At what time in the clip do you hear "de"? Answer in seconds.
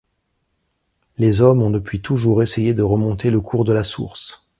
2.73-2.81, 3.65-3.71